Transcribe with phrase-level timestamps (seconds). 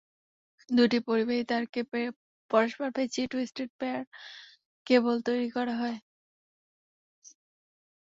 [0.69, 1.79] দুটি পরিবাহী তারকে
[2.51, 4.03] পরস্পর পেঁচিয়ে টুইস্টেড পেয়ার
[4.87, 5.97] কেব্ল তৈরি করা হয়।